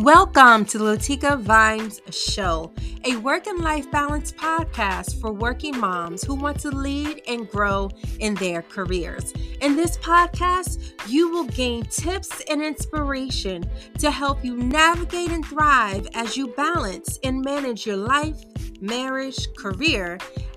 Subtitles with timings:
[0.00, 2.72] Welcome to the Latika Vines Show,
[3.04, 7.90] a work and life balance podcast for working moms who want to lead and grow
[8.18, 9.34] in their careers.
[9.60, 13.62] In this podcast, you will gain tips and inspiration
[13.98, 18.42] to help you navigate and thrive as you balance and manage your life,
[18.80, 20.16] marriage, career,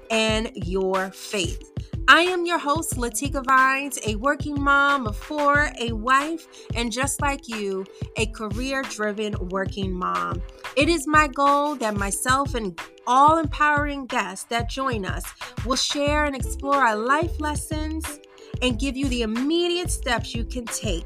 [0.10, 1.73] and your faith.
[2.08, 7.22] I am your host, Latika Vines, a working mom of four, a wife, and just
[7.22, 7.86] like you,
[8.18, 10.42] a career driven working mom.
[10.76, 12.78] It is my goal that myself and
[13.08, 15.24] all empowering guests that join us
[15.66, 18.20] will share and explore our life lessons
[18.62, 21.06] and give you the immediate steps you can take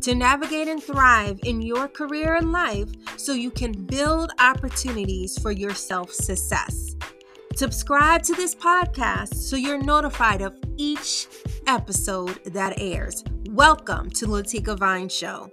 [0.00, 5.52] to navigate and thrive in your career and life so you can build opportunities for
[5.52, 6.96] your self success.
[7.58, 11.26] Subscribe to this podcast so you're notified of each
[11.66, 13.24] episode that airs.
[13.48, 15.50] Welcome to Latika Vine Show.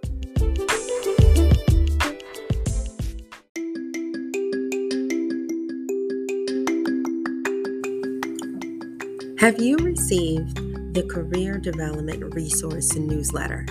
[9.40, 10.58] Have you received
[10.94, 13.66] the Career Development Resource Newsletter?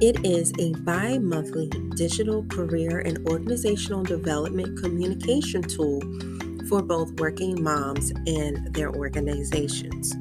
[0.00, 6.00] It is a bi monthly digital career and organizational development communication tool
[6.68, 10.12] for both working moms and their organizations.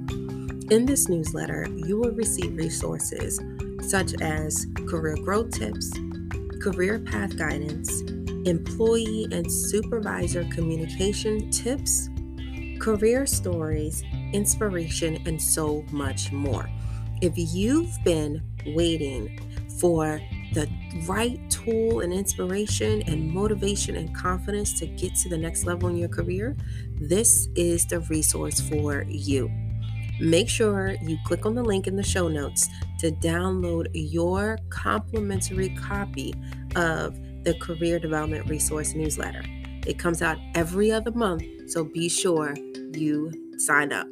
[0.71, 3.39] In this newsletter, you will receive resources
[3.81, 5.91] such as career growth tips,
[6.61, 8.01] career path guidance,
[8.47, 12.09] employee and supervisor communication tips,
[12.79, 16.69] career stories, inspiration, and so much more.
[17.21, 19.39] If you've been waiting
[19.79, 20.19] for
[20.55, 20.67] the
[21.05, 25.97] right tool and inspiration and motivation and confidence to get to the next level in
[25.97, 26.55] your career,
[26.95, 29.51] this is the resource for you.
[30.21, 35.69] Make sure you click on the link in the show notes to download your complimentary
[35.75, 36.33] copy
[36.77, 39.43] of the Career Development Resource newsletter.
[39.85, 42.55] It comes out every other month, so be sure
[42.93, 44.07] you sign up.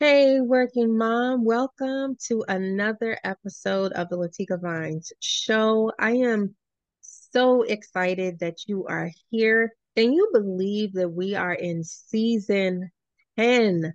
[0.00, 5.92] Hey, working mom, welcome to another episode of the Latika Vines show.
[5.98, 6.56] I am
[7.02, 9.74] so excited that you are here.
[9.94, 12.90] Can you believe that we are in season
[13.36, 13.92] 10?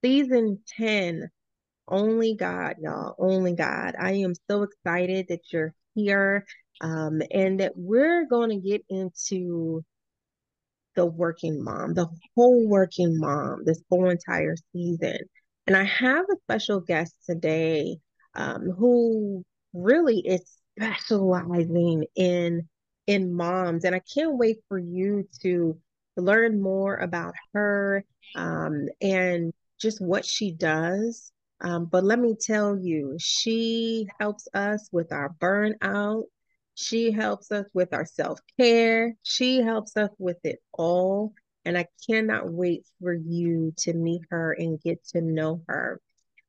[0.00, 1.28] Season 10.
[1.88, 3.16] Only God, y'all.
[3.18, 3.96] Only God.
[3.98, 6.46] I am so excited that you're here
[6.80, 9.84] um, and that we're going to get into
[10.94, 15.18] the working mom, the whole working mom, this whole entire season.
[15.68, 17.98] And I have a special guest today
[18.34, 20.40] um, who really is
[20.78, 22.66] specializing in
[23.06, 25.78] in moms, and I can't wait for you to
[26.16, 28.02] learn more about her
[28.34, 31.32] um, and just what she does.
[31.60, 36.24] Um, but let me tell you, she helps us with our burnout.
[36.76, 39.16] She helps us with our self care.
[39.22, 44.52] She helps us with it all and I cannot wait for you to meet her
[44.52, 46.00] and get to know her.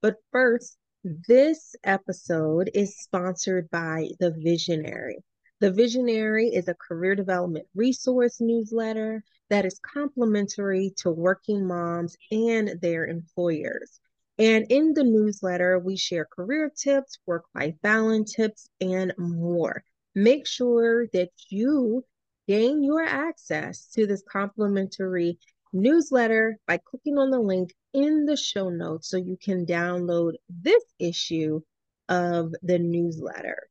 [0.02, 5.24] But first, this episode is sponsored by The Visionary.
[5.60, 12.80] The Visionary is a career development resource newsletter that is complimentary to working moms and
[12.82, 14.00] their employers.
[14.38, 19.84] And in the newsletter, we share career tips, work life balance tips, and more.
[20.16, 22.06] Make sure that you
[22.50, 25.38] gain your access to this complimentary
[25.72, 30.84] newsletter by clicking on the link in the show notes so you can download this
[30.98, 31.62] issue
[32.10, 33.70] of the newsletter.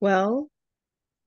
[0.00, 0.48] Well,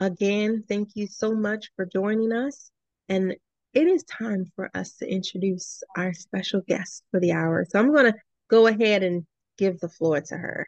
[0.02, 2.70] again, thank you so much for joining us.
[3.08, 3.38] And
[3.74, 7.66] it is time for us to introduce our special guest for the hour.
[7.70, 8.20] So I'm going to
[8.50, 9.26] go ahead and
[9.58, 10.68] give the floor to her.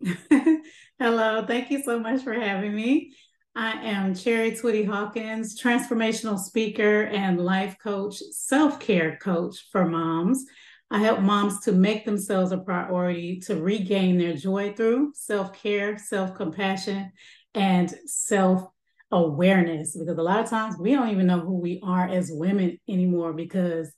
[0.98, 3.12] Hello, thank you so much for having me.
[3.56, 10.44] I am Chari Twitty-Hawkings, transformational speaker and life coach, self care coach for moms.
[10.88, 15.98] I help moms to make themselves a priority to regain their joy through self care,
[15.98, 17.10] self compassion,
[17.52, 18.68] and self
[19.10, 19.96] awareness.
[19.96, 23.32] Because a lot of times we don't even know who we are as women anymore
[23.32, 23.92] because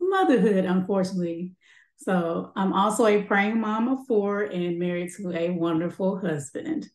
[0.00, 1.54] motherhood, unfortunately.
[1.96, 6.88] So I'm also a praying mom of four and married to a wonderful husband.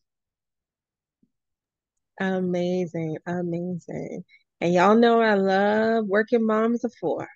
[2.20, 4.24] Amazing, amazing.
[4.60, 7.28] And y'all know I love working moms of four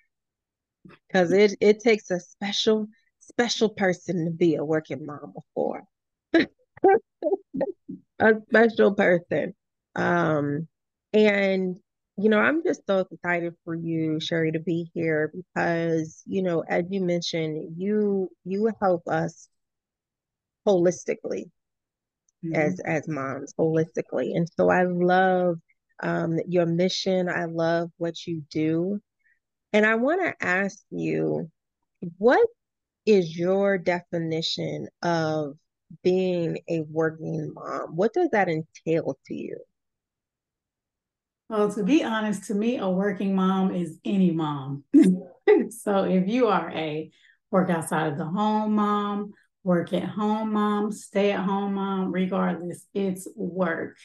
[1.07, 2.87] because it, it takes a special,
[3.19, 5.83] special person to be a working mom of four.
[8.19, 9.53] a special person.
[9.95, 10.67] Um,
[11.13, 11.77] and
[12.17, 16.61] you know, I'm just so excited for you, Chari, to be here because, you know,
[16.67, 19.47] as you mentioned, you you help us
[20.67, 21.51] holistically
[22.43, 22.55] mm-hmm.
[22.55, 24.35] as as moms holistically.
[24.35, 25.57] And so I love
[26.01, 27.29] um, your mission.
[27.29, 28.99] I love what you do.
[29.73, 31.49] And I want to ask you,
[32.17, 32.45] what
[33.05, 35.55] is your definition of
[36.03, 37.95] being a working mom?
[37.95, 39.57] What does that entail to you?
[41.49, 44.83] Well, to be honest, to me, a working mom is any mom.
[45.69, 47.11] so if you are a
[47.51, 52.85] work outside of the home mom, work at home mom, stay at home mom, regardless,
[52.93, 53.97] it's work.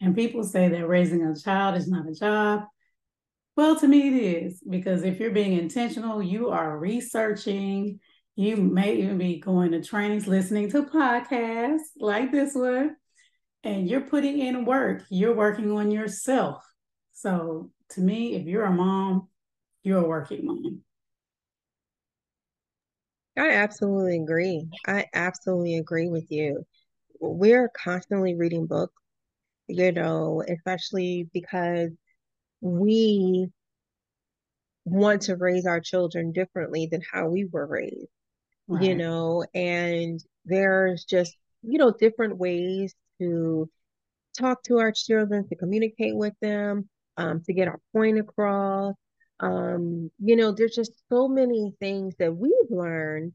[0.00, 2.62] And people say that raising a child is not a job.
[3.56, 7.98] Well, to me, it is because if you're being intentional, you are researching.
[8.36, 12.94] You may even be going to trainings, listening to podcasts like this one,
[13.64, 15.02] and you're putting in work.
[15.10, 16.64] You're working on yourself.
[17.12, 19.26] So, to me, if you're a mom,
[19.82, 20.82] you're a working mom.
[23.38, 24.68] I absolutely agree.
[24.86, 26.64] I absolutely agree with you.
[27.20, 28.94] We're constantly reading books,
[29.68, 31.90] you know, especially because
[32.60, 33.48] we
[34.84, 38.08] want to raise our children differently than how we were raised,
[38.66, 38.82] right.
[38.82, 43.68] you know, and there's just, you know, different ways to
[44.38, 48.94] talk to our children, to communicate with them, um, to get our point across.
[49.40, 53.34] Um, you know, there's just so many things that we've learned,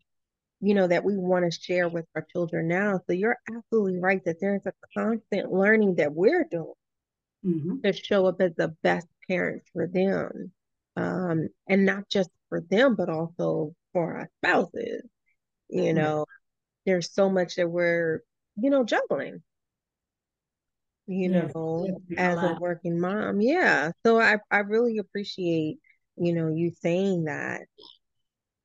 [0.62, 3.00] you know, that we want to share with our children now.
[3.08, 6.74] So you're absolutely right that there's a constant learning that we're doing
[7.46, 7.82] mm-hmm.
[7.84, 10.52] to show up as the best parents for them.
[10.96, 15.02] Um, and not just for them, but also for our spouses.
[15.70, 15.98] You mm-hmm.
[15.98, 16.26] know,
[16.86, 18.22] there's so much that we're,
[18.58, 19.42] you know, juggling
[21.08, 23.42] you know, as a working mom.
[23.42, 23.92] Yeah.
[24.06, 25.80] So I, I really appreciate,
[26.18, 27.62] you know, you saying that.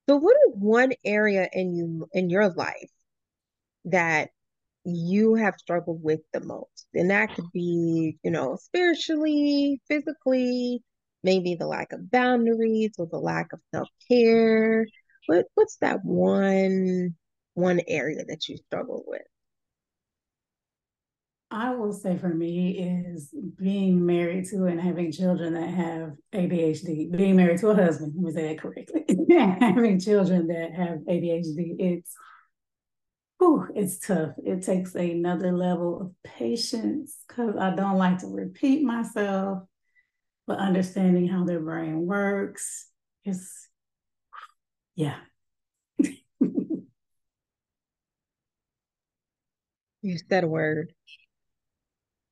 [0.08, 2.90] So what is one area in you in your life
[3.84, 4.30] that
[4.84, 6.86] you have struggled with the most?
[6.94, 10.82] And that could be, you know, spiritually, physically,
[11.22, 14.86] maybe the lack of boundaries or the lack of self-care.
[15.26, 17.16] What what's that one
[17.54, 19.22] one area that you struggle with?
[21.50, 27.16] I will say for me is being married to and having children that have ADHD,
[27.16, 31.76] being married to a husband, let me say that correctly, having children that have ADHD,
[31.78, 32.14] it's
[33.38, 34.32] whew, it's tough.
[34.44, 39.62] It takes another level of patience because I don't like to repeat myself,
[40.46, 42.90] but understanding how their brain works
[43.24, 43.50] is
[44.96, 45.16] yeah.
[45.98, 46.12] you
[50.28, 50.92] said a word.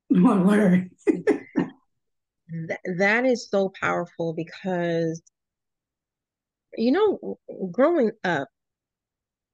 [0.08, 0.90] One word.
[1.06, 5.20] that, that is so powerful because,
[6.76, 7.38] you know,
[7.70, 8.48] growing up,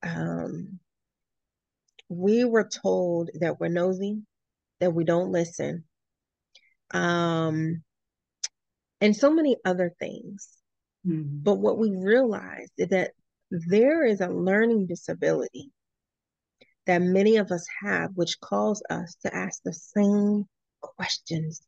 [0.02, 0.78] um,
[2.08, 4.22] we were told that we're nosy,
[4.80, 5.84] that we don't listen,
[6.92, 7.82] um,
[9.00, 10.48] and so many other things.
[11.06, 11.38] Mm-hmm.
[11.42, 13.12] But what we realized is that
[13.50, 15.70] there is a learning disability
[16.86, 20.46] that many of us have, which calls us to ask the same
[20.80, 21.62] questions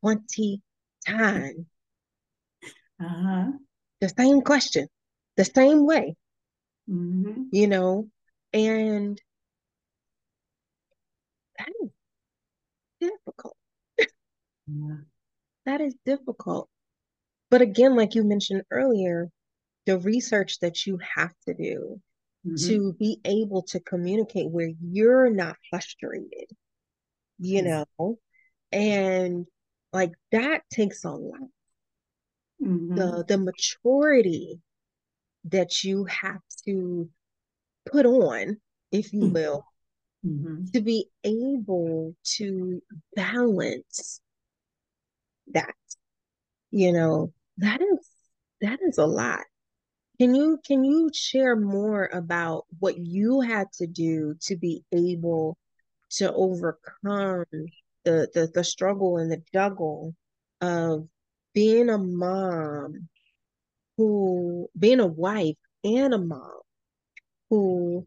[0.00, 0.60] 20
[1.06, 1.66] times.
[3.00, 3.52] Uh-huh.
[4.00, 4.88] The same question,
[5.36, 6.16] the same way.
[6.88, 7.44] Mm-hmm.
[7.52, 8.08] You know,
[8.52, 9.20] and
[11.58, 11.90] that is
[13.00, 13.56] difficult.
[13.98, 14.96] Yeah.
[15.66, 16.68] That is difficult.
[17.50, 19.30] But again, like you mentioned earlier,
[19.86, 22.00] the research that you have to do
[22.46, 22.68] mm-hmm.
[22.68, 26.50] to be able to communicate where you're not frustrated,
[27.38, 28.18] you know,
[28.72, 29.46] and
[29.92, 31.40] like that takes a lot.
[32.62, 32.94] Mm-hmm.
[32.94, 34.60] The the maturity
[35.44, 37.08] that you have to
[37.90, 38.58] put on,
[38.92, 39.32] if you mm-hmm.
[39.32, 39.64] will,
[40.24, 40.66] mm-hmm.
[40.74, 42.82] to be able to
[43.16, 44.20] balance
[45.52, 45.74] that.
[46.70, 48.08] You know, that is
[48.60, 49.44] that is a lot.
[50.20, 55.56] Can you can you share more about what you had to do to be able
[56.10, 57.46] to overcome
[58.04, 60.14] the the, the struggle and the juggle
[60.60, 61.08] of
[61.54, 63.08] being a mom
[63.96, 66.60] who being a wife and a mom
[67.48, 68.06] who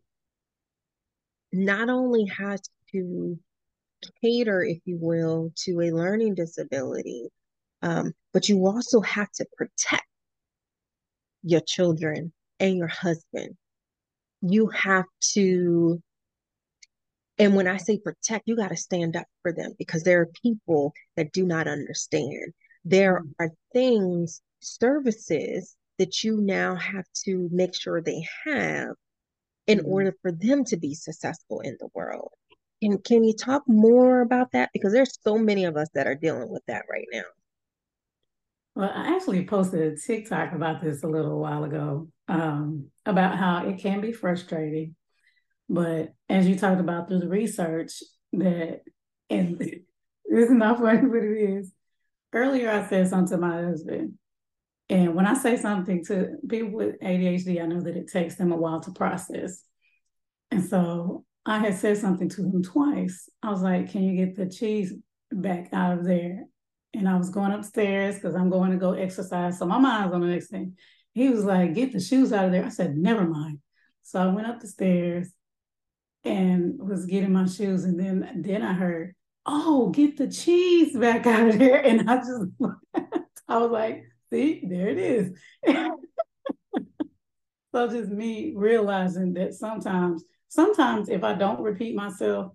[1.52, 3.40] not only has to
[4.22, 7.30] cater, if you will, to a learning disability,
[7.82, 10.06] um, but you also have to protect
[11.44, 13.56] your children and your husband.
[14.42, 16.02] You have to,
[17.38, 20.30] and when I say protect, you got to stand up for them because there are
[20.42, 22.54] people that do not understand.
[22.86, 23.32] There mm-hmm.
[23.40, 28.96] are things, services that you now have to make sure they have
[29.68, 29.88] in mm-hmm.
[29.88, 32.32] order for them to be successful in the world.
[32.82, 34.70] And can you talk more about that?
[34.74, 37.24] Because there's so many of us that are dealing with that right now.
[38.76, 43.68] Well, I actually posted a TikTok about this a little while ago um, about how
[43.68, 44.96] it can be frustrating.
[45.70, 47.92] But as you talked about through the research,
[48.34, 48.82] that,
[49.30, 49.80] and this
[50.30, 51.72] is not funny, but it is.
[52.34, 54.14] Earlier, I said something to my husband.
[54.90, 58.52] And when I say something to people with ADHD, I know that it takes them
[58.52, 59.64] a while to process.
[60.52, 63.30] And so I had said something to him twice.
[63.42, 64.94] I was like, Can you get the cheese
[65.32, 66.46] back out of there?
[66.94, 69.58] And I was going upstairs because I'm going to go exercise.
[69.58, 70.78] So my mind's on the next thing.
[71.14, 72.66] He was like, Get the shoes out of there.
[72.66, 73.60] I said, Never mind.
[74.04, 75.32] So I went up the stairs
[76.24, 77.84] and was getting my shoes.
[77.84, 81.82] And then then I heard, Oh, get the cheese back out of there.
[81.86, 82.46] And I just
[83.48, 85.38] I was like, see, there it is.
[87.74, 92.54] so just me realizing that sometimes sometimes if I don't repeat myself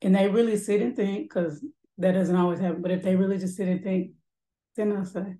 [0.00, 1.64] and they really sit and think, because
[2.02, 4.12] that doesn't always happen, but if they really just sit and think,
[4.76, 5.36] then I'll say,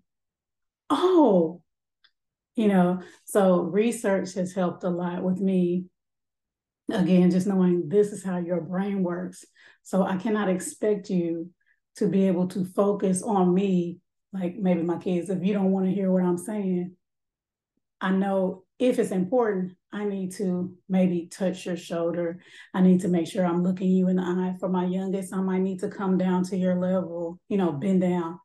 [0.90, 1.62] oh,
[2.54, 5.86] you know, so research has helped a lot with me.
[6.90, 9.44] Again, just knowing this is how your brain works.
[9.82, 11.50] So I cannot expect you
[11.96, 13.98] to be able to focus on me,
[14.32, 16.96] like maybe my kids, if you don't want to hear what I'm saying.
[18.00, 22.40] I know if it's important, I need to maybe touch your shoulder.
[22.74, 24.56] I need to make sure I'm looking you in the eye.
[24.58, 28.00] For my youngest, I might need to come down to your level, you know, bend
[28.00, 28.40] down,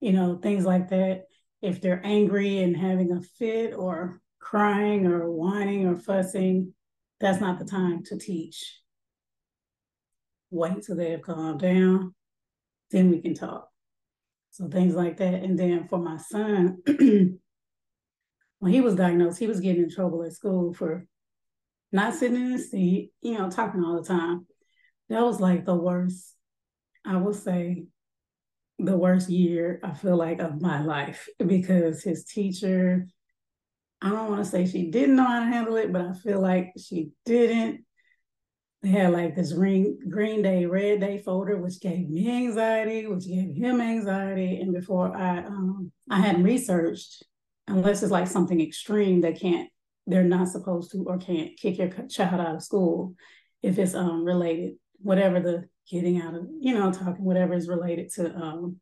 [0.00, 1.24] you know, things like that.
[1.62, 6.74] If they're angry and having a fit or crying or whining or fussing,
[7.18, 8.82] that's not the time to teach.
[10.50, 12.14] Wait till they have calmed down,
[12.90, 13.70] then we can talk.
[14.50, 15.42] So things like that.
[15.42, 16.82] And then for my son,
[18.60, 21.06] when he was diagnosed, he was getting in trouble at school for
[21.92, 24.46] not sitting in his seat, you know, talking all the time.
[25.08, 26.36] That was like the worst,
[27.04, 27.86] I would say,
[28.78, 33.06] the worst year I feel like of my life because his teacher,
[34.00, 36.40] I don't want to say she didn't know how to handle it, but I feel
[36.40, 37.84] like she didn't.
[38.82, 43.26] They had like this green green day, red day folder, which gave me anxiety, which
[43.26, 44.60] gave him anxiety.
[44.60, 47.24] And before I um I hadn't researched
[47.68, 49.68] unless it's like something extreme that can't
[50.06, 53.14] they're not supposed to or can't kick your child out of school
[53.62, 58.10] if it's um related whatever the getting out of you know talking whatever is related
[58.12, 58.76] to um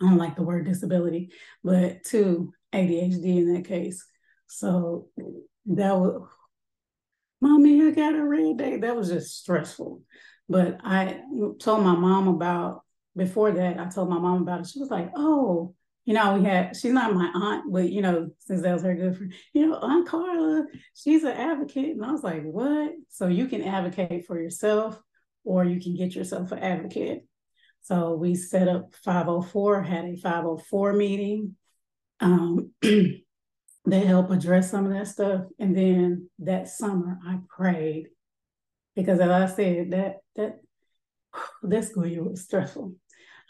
[0.00, 1.30] I don't like the word disability
[1.62, 4.04] but to ADHD in that case.
[4.48, 5.08] So
[5.66, 6.28] that was
[7.40, 10.02] mommy I got a red day that was just stressful.
[10.48, 11.20] But I
[11.60, 12.82] told my mom about
[13.16, 14.66] before that I told my mom about it.
[14.66, 18.30] She was like oh you know, we had, she's not my aunt, but, you know,
[18.38, 21.90] since that was her good friend, you know, Aunt Carla, she's an advocate.
[21.90, 22.92] And I was like, what?
[23.08, 25.00] So you can advocate for yourself
[25.44, 27.24] or you can get yourself an advocate.
[27.82, 31.56] So we set up 504, had a 504 meeting.
[32.20, 35.42] Um, they help address some of that stuff.
[35.60, 38.08] And then that summer I prayed
[38.96, 40.60] because as I said, that, that,
[41.62, 42.94] that school year was stressful.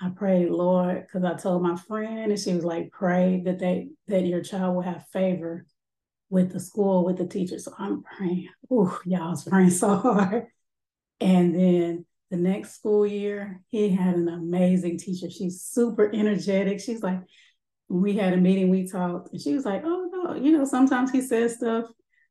[0.02, 3.90] I prayed, Lord, because I told my friend, and she was like, pray that they
[4.08, 5.64] that your child will have favor
[6.28, 7.66] with the school, with the teachers.
[7.66, 8.48] So I'm praying.
[8.72, 10.46] Ooh, y'all was praying so hard.
[11.20, 15.30] And then the next school year, he had an amazing teacher.
[15.30, 16.80] She's super energetic.
[16.80, 17.20] She's like,
[17.88, 21.12] we had a meeting, we talked, and she was like, oh no, you know, sometimes
[21.12, 21.84] he says stuff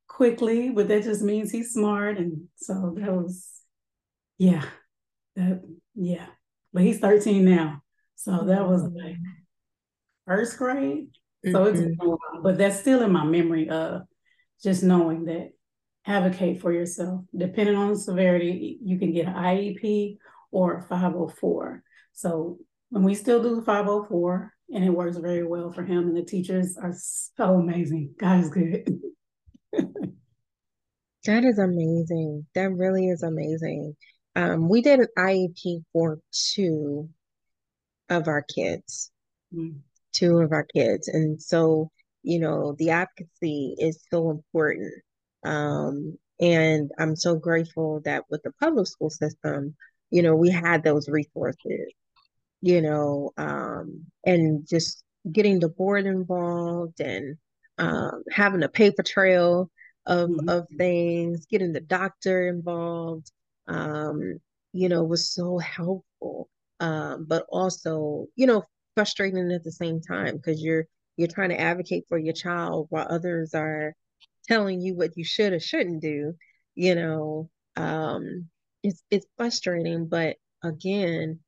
[0.08, 2.18] quickly, but that just means he's smart.
[2.18, 3.48] And so that was,
[4.40, 4.66] yeah,
[5.36, 5.62] that,
[5.96, 6.25] yeah
[6.74, 7.82] but he's 13 now.
[8.16, 9.18] So that was like
[10.25, 11.08] first grade.
[11.46, 11.84] So mm-hmm.
[11.84, 11.98] it's
[12.44, 14.04] but that's still in my memory of
[14.63, 15.50] just knowing that
[16.06, 17.25] advocate for yourself.
[17.36, 20.18] Depending on the severity, you can get an IEP
[20.51, 21.84] or a 504.
[22.13, 22.60] So
[22.90, 26.24] when we still do the 504, and it works very well for him, and the
[26.24, 28.13] teachers are so amazing.
[28.18, 29.01] God is good.
[29.74, 32.46] that is amazing.
[32.56, 33.96] That really is amazing.
[34.36, 37.10] Um, we did an IEP for two
[38.10, 39.12] of our kids,
[39.54, 39.76] mm.
[40.14, 41.08] two of our kids.
[41.08, 41.92] And so,
[42.24, 44.94] you know, the advocacy is so important.
[45.44, 49.76] Um, and I'm so grateful that with the public school system,
[50.10, 51.94] you know, we had those resources,
[52.62, 57.38] you know, um, and just getting the board involved and
[57.78, 59.70] um, having a paper trail
[60.06, 60.50] of, mm-hmm.
[60.50, 63.32] of things, getting the doctor involved,
[63.68, 64.39] um,
[64.74, 66.50] you know, was so helpful.
[66.80, 68.63] Um, but also, you know,
[68.96, 70.86] frustrating at the same time because you're
[71.18, 73.94] you're trying to advocate for your child while others are
[74.48, 76.34] telling you what you should or shouldn't do,
[76.75, 78.48] you know, um,
[78.84, 80.08] it's it's frustrating.
[80.08, 81.39] But again,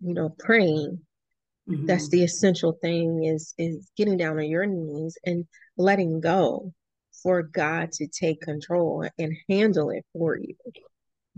[0.00, 1.00] you know, praying,
[1.68, 1.86] mm-hmm.
[1.86, 6.72] that's the essential thing is is getting down on your knees and letting go
[7.22, 10.54] for God to take control and handle it for you.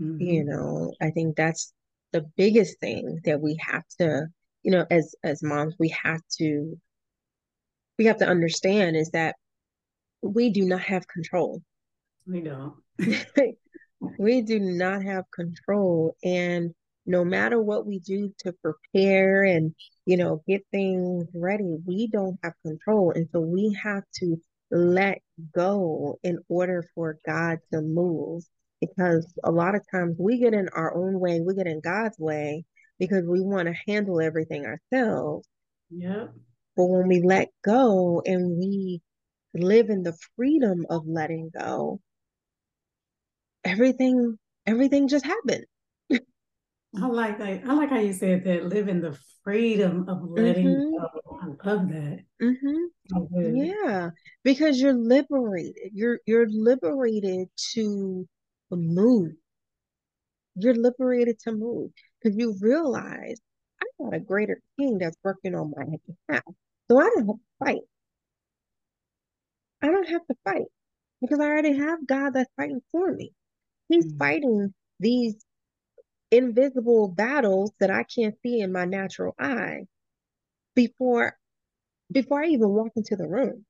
[0.01, 0.21] Mm-hmm.
[0.21, 1.73] You know, I think that's
[2.11, 4.27] the biggest thing that we have to,
[4.63, 6.77] you know, as as moms, we have to
[7.97, 9.35] we have to understand is that
[10.21, 11.61] we do not have control.
[12.27, 12.73] We don't.
[14.17, 16.15] we do not have control.
[16.23, 16.73] And
[17.05, 19.73] no matter what we do to prepare and,
[20.05, 23.11] you know, get things ready, we don't have control.
[23.11, 24.37] And so we have to
[24.69, 25.19] let
[25.53, 28.43] go in order for God to move.
[28.81, 32.17] Because a lot of times we get in our own way, we get in God's
[32.17, 32.65] way
[32.99, 35.47] because we want to handle everything ourselves.
[35.91, 36.33] Yep.
[36.75, 39.01] But when we let go and we
[39.53, 41.99] live in the freedom of letting go,
[43.63, 45.65] everything everything just happened.
[46.11, 47.63] I like that.
[47.65, 48.65] I like how you said that.
[48.65, 50.97] Live in the freedom of letting mm-hmm.
[50.97, 51.39] go.
[51.41, 52.19] I love that.
[52.41, 53.55] Mm-hmm.
[53.55, 54.09] Yeah,
[54.43, 55.91] because you're liberated.
[55.93, 58.27] You're you're liberated to
[58.75, 59.33] move.
[60.55, 63.39] You're liberated to move because you realize
[63.81, 66.43] I got a greater king that's working on my behalf.
[66.89, 67.81] So I don't have to fight.
[69.81, 70.67] I don't have to fight
[71.21, 73.33] because I already have God that's fighting for me.
[73.87, 74.17] He's mm-hmm.
[74.17, 75.35] fighting these
[76.31, 79.85] invisible battles that I can't see in my natural eye
[80.75, 81.37] before
[82.11, 83.65] before I even walk into the room.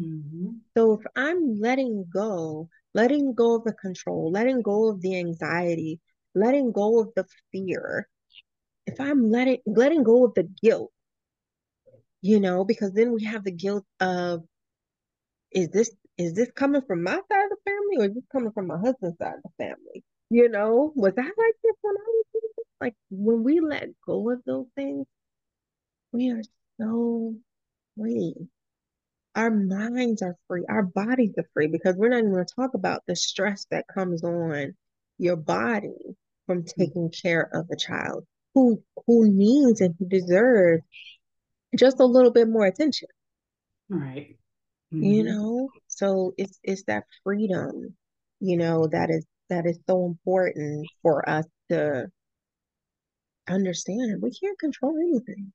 [0.00, 0.48] Mm-hmm.
[0.76, 6.00] So if I'm letting go, letting go of the control, letting go of the anxiety,
[6.34, 8.08] letting go of the fear,
[8.86, 10.92] if I'm letting letting go of the guilt,
[12.22, 14.44] you know, because then we have the guilt of
[15.52, 18.52] is this is this coming from my side of the family or is this coming
[18.52, 20.04] from my husband's side of the family?
[20.30, 22.66] You know, was I like this when I was this?
[22.80, 25.06] like when we let go of those things,
[26.12, 26.42] we are
[26.80, 27.34] so
[27.96, 28.34] free.
[29.34, 32.74] Our minds are free, our bodies are free because we're not even going to talk
[32.74, 34.74] about the stress that comes on
[35.18, 36.16] your body
[36.46, 36.72] from mm.
[36.78, 40.82] taking care of a child who who needs and who deserves
[41.76, 43.08] just a little bit more attention.
[43.88, 44.36] Right.
[44.92, 45.04] Mm-hmm.
[45.04, 47.96] You know, so it's it's that freedom,
[48.40, 52.06] you know, that is that is so important for us to
[53.48, 54.22] understand.
[54.22, 55.52] We can't control anything.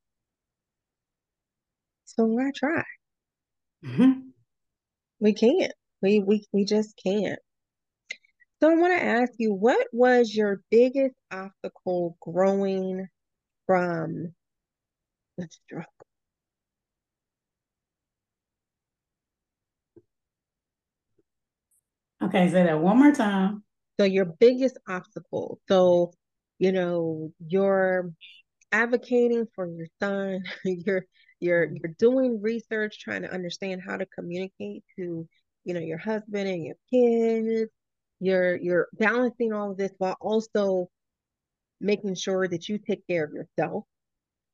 [2.05, 2.83] So why try?
[3.85, 4.29] Mm-hmm.
[5.19, 5.73] We can't.
[6.01, 7.39] We we we just can't.
[8.61, 13.07] So I want to ask you, what was your biggest obstacle growing
[13.65, 14.33] from
[15.37, 15.87] the struggle?
[22.21, 23.63] Okay, say that one more time.
[23.97, 25.59] So your biggest obstacle.
[25.69, 26.11] So,
[26.57, 28.11] you know, you're
[28.71, 31.05] advocating for your son, you're
[31.39, 35.27] you're you're doing research trying to understand how to communicate to,
[35.63, 37.71] you know, your husband and your kids.
[38.19, 40.89] You're you're balancing all of this while also
[41.79, 43.85] making sure that you take care of yourself.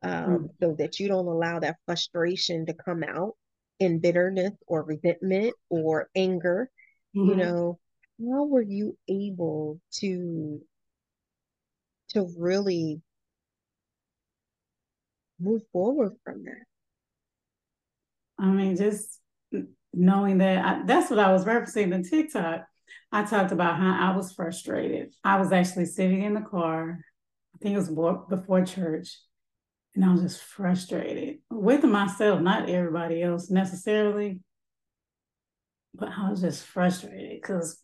[0.04, 3.36] Um, mm so that you don't allow that frustration to come out
[3.80, 6.70] in bitterness or resentment or anger
[7.16, 7.30] mm-hmm.
[7.30, 7.80] you know
[8.20, 10.62] how were you able to
[12.10, 13.02] to really
[15.40, 16.64] move forward from that
[18.40, 19.20] i mean just
[19.94, 22.66] knowing that I, that's what i was referencing in tiktok
[23.12, 27.00] i talked about how i was frustrated i was actually sitting in the car
[27.56, 29.18] i think it was before church
[29.96, 34.40] and i was just frustrated with myself not everybody else necessarily
[35.98, 37.80] but I was just frustrated because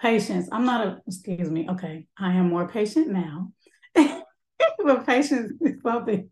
[0.00, 0.48] patience.
[0.52, 3.52] I'm not a, excuse me, okay, I am more patient now.
[3.94, 6.30] but patience is something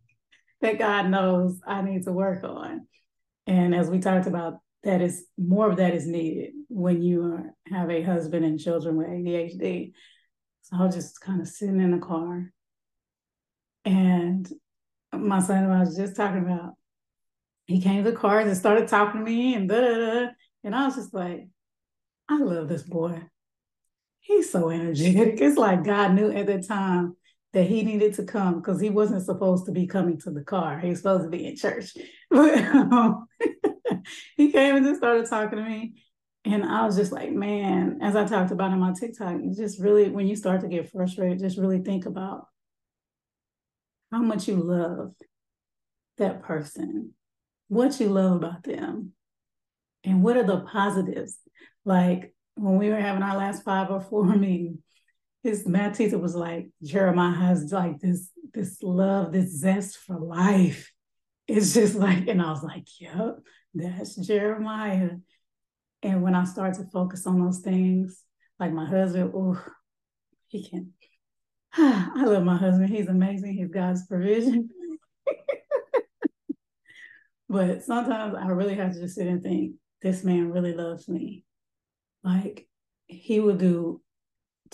[0.60, 2.86] that God knows I need to work on.
[3.46, 7.54] And as we talked about, that is more of that is needed when you are,
[7.74, 9.92] have a husband and children with ADHD.
[10.62, 12.52] So I was just kind of sitting in the car.
[13.84, 14.48] And
[15.12, 16.72] my son I was just talking about,
[17.66, 20.26] he came to the car and started talking to me and da da.
[20.64, 21.48] And I was just like,
[22.28, 23.22] I love this boy.
[24.20, 25.38] He's so energetic.
[25.40, 27.16] It's like God knew at that time
[27.54, 30.78] that he needed to come because he wasn't supposed to be coming to the car.
[30.80, 31.94] He was supposed to be in church.
[32.30, 33.26] But um,
[34.36, 36.02] he came and just started talking to me.
[36.44, 40.10] And I was just like, man, as I talked about in my TikTok, just really,
[40.10, 42.48] when you start to get frustrated, just really think about
[44.12, 45.12] how much you love
[46.18, 47.14] that person,
[47.68, 49.12] what you love about them,
[50.02, 51.38] And what are the positives?
[51.84, 54.83] Like when we were having our last five or four meeting,
[55.44, 60.90] his math teacher was like, Jeremiah has like this, this love, this zest for life.
[61.46, 63.40] It's just like, and I was like, yep,
[63.74, 65.10] that's Jeremiah.
[66.02, 68.22] And when I started to focus on those things,
[68.58, 69.62] like my husband, oh,
[70.48, 70.92] he can.
[71.76, 72.88] I love my husband.
[72.88, 73.52] He's amazing.
[73.52, 74.70] He's God's provision.
[77.50, 81.44] but sometimes I really have to just sit and think, this man really loves me.
[82.22, 82.66] Like
[83.06, 84.00] he will do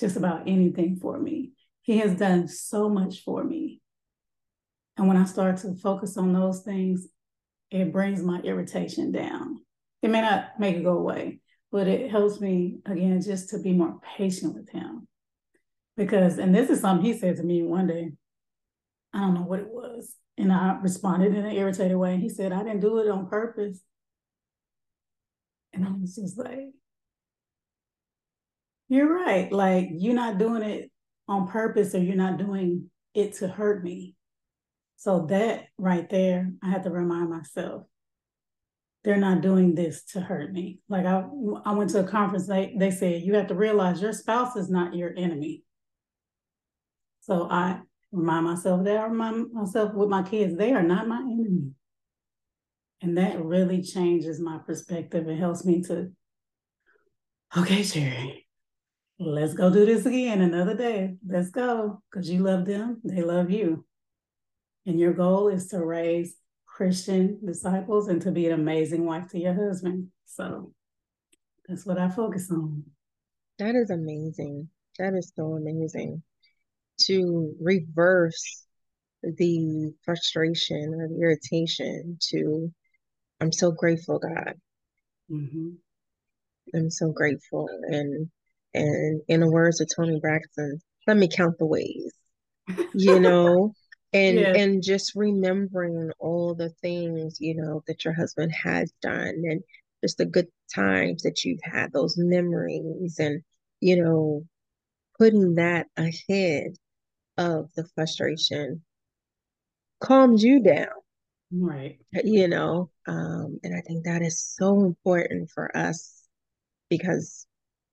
[0.00, 1.52] just about anything for me.
[1.82, 3.80] He has done so much for me.
[4.96, 7.06] And when I start to focus on those things,
[7.70, 9.58] it brings my irritation down.
[10.02, 13.72] It may not make it go away, but it helps me again just to be
[13.72, 15.06] more patient with him.
[15.96, 18.12] Because, and this is something he said to me one day.
[19.12, 20.14] I don't know what it was.
[20.38, 22.16] And I responded in an irritated way.
[22.16, 23.80] He said, I didn't do it on purpose.
[25.72, 26.70] And I was just like,
[28.90, 29.50] you're right.
[29.50, 30.90] Like you're not doing it
[31.28, 34.16] on purpose or you're not doing it to hurt me.
[34.96, 37.84] So that right there, I had to remind myself,
[39.04, 40.80] they're not doing this to hurt me.
[40.88, 41.24] Like I,
[41.64, 42.48] I went to a conference.
[42.48, 45.62] They they said you have to realize your spouse is not your enemy.
[47.20, 51.20] So I remind myself that I remind myself with my kids, they are not my
[51.20, 51.70] enemy.
[53.02, 55.28] And that really changes my perspective.
[55.28, 56.10] It helps me to,
[57.56, 58.44] okay, Chari,
[59.20, 61.16] let's go do this again another day.
[61.26, 62.02] Let's go.
[62.10, 63.84] Because you love them, they love you.
[64.86, 69.38] And your goal is to raise Christian disciples and to be an amazing wife to
[69.38, 70.08] your husband.
[70.24, 70.72] So
[71.68, 72.84] that's what I focus on.
[73.58, 74.68] That is amazing.
[74.98, 76.22] That is so amazing
[77.02, 78.64] to reverse
[79.22, 82.72] the frustration or the irritation to
[83.42, 84.54] I'm so grateful, God.
[85.30, 85.70] Mm-hmm.
[86.74, 87.68] I'm so grateful.
[87.82, 88.30] And
[88.74, 92.12] and in the words of Toni Braxton, let me count the ways.
[92.94, 93.74] You know,
[94.12, 94.54] and yeah.
[94.54, 99.62] and just remembering all the things you know that your husband has done and
[100.02, 103.42] just the good times that you've had those memories and
[103.80, 104.42] you know
[105.18, 106.74] putting that ahead
[107.36, 108.82] of the frustration
[110.00, 110.88] calms you down
[111.52, 116.22] right you know um and i think that is so important for us
[116.88, 117.46] because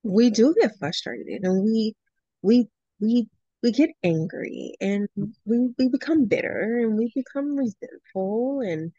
[0.03, 1.95] we do get frustrated and we
[2.41, 2.67] we
[2.99, 3.27] we
[3.63, 5.07] we get angry and
[5.45, 8.91] we we become bitter and we become resentful and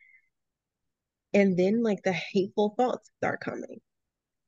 [1.32, 3.80] and then like the hateful thoughts start coming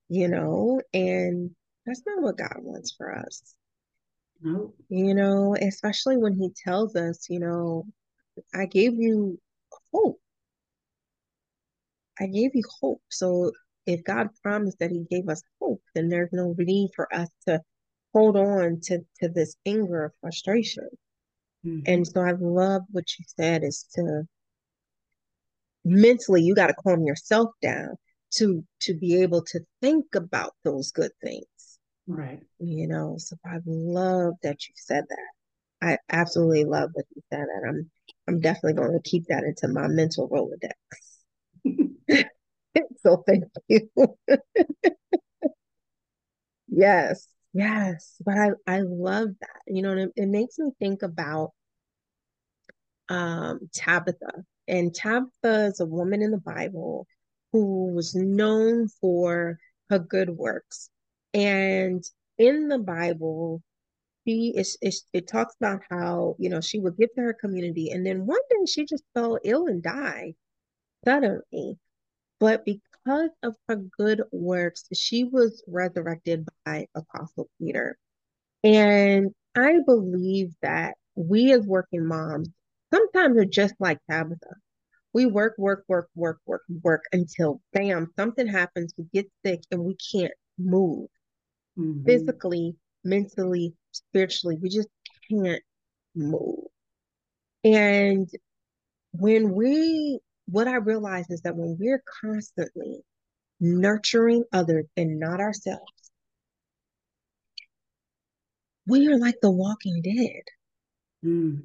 [0.09, 1.51] you know and
[1.87, 3.55] that's not what god wants for us.
[4.43, 7.85] No you know especially when he tells us you know
[8.55, 9.39] i gave you
[9.93, 10.21] hope.
[12.21, 13.01] I gave you hope.
[13.09, 13.53] So
[13.87, 17.61] if god promised that he gave us hope then there's no need for us to
[18.13, 20.89] hold on to to this anger or frustration.
[21.65, 21.81] Mm-hmm.
[21.87, 24.23] And so I love what you said is to
[25.85, 27.97] mentally you got to calm yourself down
[28.37, 31.45] to to be able to think about those good things.
[32.07, 32.41] Right.
[32.59, 35.29] You know, so I love that you said that.
[35.83, 37.69] I absolutely love that you said that.
[37.69, 37.91] I'm
[38.27, 40.73] I'm definitely going to keep that into my mental Rolodex.
[43.03, 43.89] so thank you.
[46.69, 47.27] yes.
[47.53, 49.61] Yes, but I I love that.
[49.67, 51.53] You know, it, it makes me think about
[53.09, 54.45] um Tabitha.
[54.69, 57.07] And Tabitha is a woman in the Bible
[57.53, 59.59] who was known for
[59.91, 60.91] her good works.
[61.35, 62.05] And
[62.39, 63.63] in the Bible,
[64.27, 67.91] she is, is it talks about how, you know, she would give to her community
[67.91, 70.35] and then one day she just fell ill and died
[71.05, 71.79] suddenly.
[72.41, 77.97] But because of her good works, she was resurrected by Apostle Peter.
[78.65, 82.49] And I believe that we as working moms
[82.93, 84.55] sometimes are just like Tabitha.
[85.13, 89.85] We work, work, work, work, work, work until bam, something happens, we get sick and
[89.85, 91.09] we can't move
[91.79, 92.05] mm-hmm.
[92.05, 94.57] physically, mentally, spiritually.
[94.61, 94.89] We just
[95.29, 95.63] can't
[96.15, 96.65] move.
[97.65, 98.29] And
[99.13, 103.01] when we what I realize is that when we're constantly
[103.61, 106.11] nurturing others and not ourselves,
[108.87, 110.43] we are like the walking dead.
[111.25, 111.63] Mm.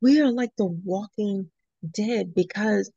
[0.00, 1.50] We are like the walking
[1.88, 2.90] dead because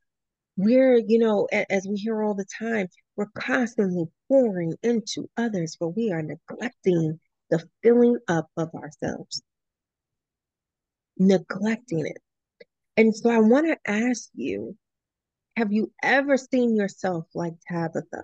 [0.58, 5.90] we're, you know, as we hear all the time, we're constantly pouring into others, but
[5.90, 9.44] we are neglecting the filling up of ourselves.
[11.18, 12.18] Neglecting it.
[12.98, 14.76] And so I want to ask you
[15.56, 18.24] have you ever seen yourself like Tabitha,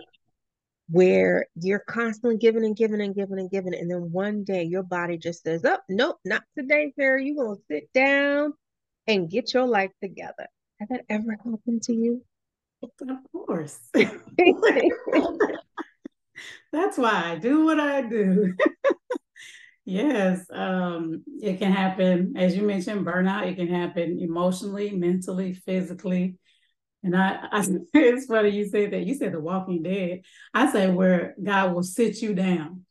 [0.89, 4.83] where you're constantly giving and giving and giving and giving, and then one day your
[4.83, 7.23] body just says, "Oh, nope, not today, Sarah.
[7.23, 8.53] You're gonna sit down
[9.07, 10.47] and get your life together."
[10.79, 12.25] Has that ever happened to you?
[12.83, 12.89] Of
[13.31, 13.79] course.
[16.73, 18.55] That's why I do what I do.
[19.85, 23.47] yes, um, it can happen, as you mentioned, burnout.
[23.47, 26.37] It can happen emotionally, mentally, physically.
[27.03, 29.05] And I, I it's funny you said that.
[29.05, 30.21] You said the Walking Dead.
[30.53, 32.85] I say where God will sit you down.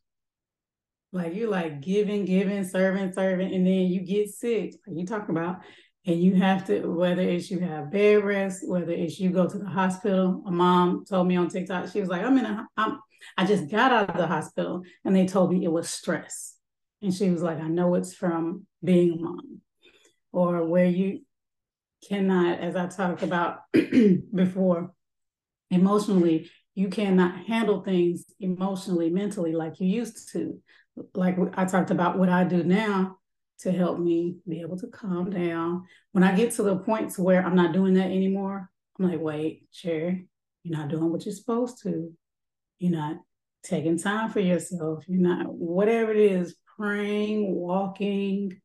[1.13, 4.75] Like you're like giving, giving, serving, serving, and then you get sick.
[4.87, 5.59] Like you talking about,
[6.05, 9.57] and you have to whether it's you have bed rest, whether it's you go to
[9.57, 10.43] the hospital.
[10.47, 12.99] A mom told me on TikTok, she was like, "I'm in a, I'm,
[13.37, 16.55] I just got out of the hospital, and they told me it was stress."
[17.01, 19.61] And she was like, "I know it's from being a mom,
[20.31, 21.21] or where you
[22.07, 23.59] cannot, as I talked about
[24.33, 24.93] before,
[25.69, 30.59] emotionally, you cannot handle things emotionally, mentally like you used to.
[31.13, 33.17] Like I talked about what I do now
[33.59, 35.85] to help me be able to calm down.
[36.11, 39.67] When I get to the points where I'm not doing that anymore, I'm like, wait,
[39.73, 40.27] Chari,
[40.63, 42.11] you're not doing what you're supposed to.
[42.79, 43.17] You're not
[43.63, 45.03] taking time for yourself.
[45.07, 48.60] You're not, whatever it is, praying, walking,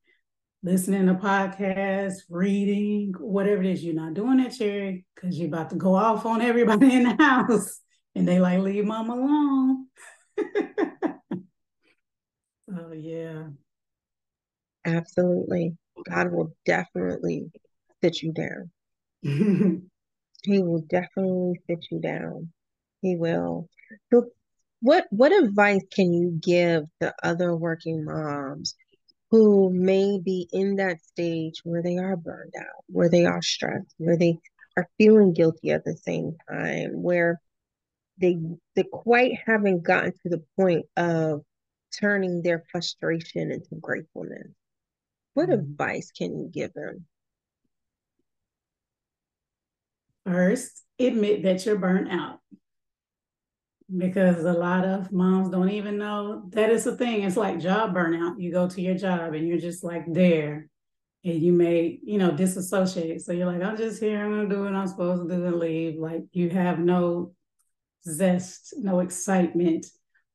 [0.67, 5.71] listening to podcasts, reading, whatever it is, you're not doing that, Chari, because you're about
[5.71, 7.81] to go off on everybody in the house.
[8.17, 9.87] And they like, leave mom alone.
[12.77, 13.45] oh, yeah.
[14.85, 15.77] Absolutely.
[16.05, 17.53] God will definitely
[18.03, 18.71] sit you down.
[20.43, 22.51] he will definitely sit you down.
[23.03, 23.69] He will.
[24.13, 24.31] So
[24.81, 28.75] what what advice can you give to other working moms
[29.31, 33.95] who may be in that stage where they are burned out, where they are stressed,
[33.99, 34.39] where they
[34.77, 37.41] are feeling guilty at the same time, where
[38.19, 38.39] they
[38.75, 41.43] they quite haven't gotten to the point of
[41.99, 44.49] turning their frustration into gratefulness.
[45.35, 45.61] What mm-hmm.
[45.61, 47.07] advice can you give them?
[50.25, 52.41] First, admit that you're burnt out
[53.95, 57.23] because a lot of moms don't even know that it's a thing.
[57.23, 58.35] It's like job burnout.
[58.39, 60.69] You go to your job and you're just like there
[61.25, 63.21] and you may, you know, disassociate.
[63.21, 65.59] So you're like, I'm just here, I'm gonna do what I'm supposed to do and
[65.59, 65.99] leave.
[65.99, 67.33] Like you have no
[68.05, 69.87] zest, no excitement,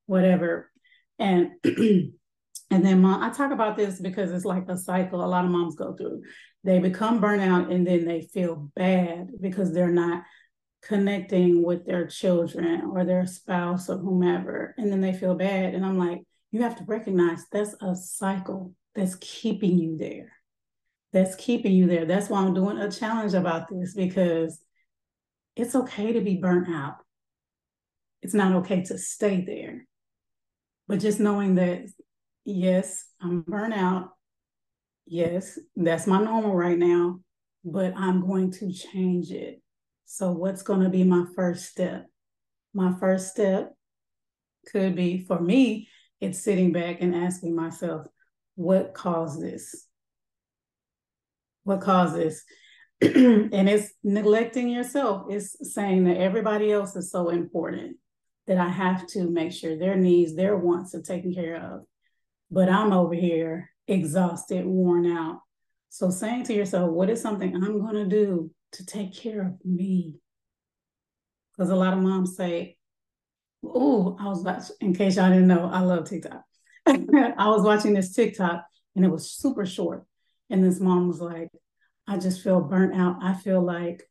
[0.06, 0.70] whatever.
[1.18, 2.12] And and
[2.70, 5.76] then mom, I talk about this because it's like a cycle a lot of moms
[5.76, 6.22] go through.
[6.64, 10.22] They become burnout and then they feel bad because they're not
[10.82, 15.74] connecting with their children or their spouse or whomever, and then they feel bad.
[15.74, 20.32] And I'm like, you have to recognize that's a cycle that's keeping you there.
[21.12, 22.04] That's keeping you there.
[22.04, 24.60] That's why I'm doing a challenge about this because
[25.56, 26.96] it's okay to be burnt out.
[28.22, 29.86] It's not okay to stay there.
[30.88, 31.82] But just knowing that,
[32.44, 34.10] yes, I'm burnt out.
[35.06, 37.20] Yes, that's my normal right now,
[37.64, 39.61] but I'm going to change it.
[40.14, 42.04] So, what's going to be my first step?
[42.74, 43.72] My first step
[44.70, 45.88] could be for me,
[46.20, 48.06] it's sitting back and asking myself,
[48.54, 49.86] what caused this?
[51.64, 52.44] What caused this?
[53.00, 55.28] and it's neglecting yourself.
[55.30, 57.96] It's saying that everybody else is so important
[58.46, 61.84] that I have to make sure their needs, their wants are taken care of.
[62.50, 65.40] But I'm over here exhausted, worn out.
[65.88, 69.64] So saying to yourself, what is something I'm going to do to take care of
[69.64, 70.16] me.
[71.52, 72.76] Because a lot of moms say,
[73.64, 76.42] Oh, I was watching, in case y'all didn't know, I love TikTok.
[76.86, 78.64] I was watching this TikTok
[78.96, 80.04] and it was super short.
[80.50, 81.48] And this mom was like,
[82.06, 83.18] I just feel burnt out.
[83.22, 84.02] I feel like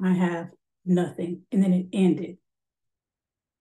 [0.00, 0.50] I have
[0.86, 1.42] nothing.
[1.50, 2.36] And then it ended.